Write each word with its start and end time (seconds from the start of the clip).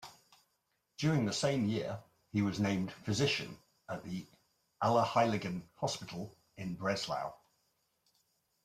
During 0.97 1.25
the 1.25 1.31
same 1.31 1.67
year 1.67 1.99
he 2.31 2.41
was 2.41 2.59
named 2.59 2.91
physician 2.91 3.59
at 3.87 4.03
the 4.03 4.25
Allerheiligen 4.81 5.67
Hospital 5.75 6.35
in 6.57 6.73
Breslau. 6.73 7.33